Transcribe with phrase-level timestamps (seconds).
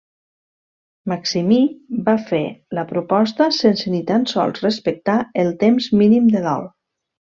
[1.11, 1.59] Maximí
[2.07, 2.41] va fer
[2.77, 6.67] la proposta sense ni tan sols respectar el temps mínim de dol.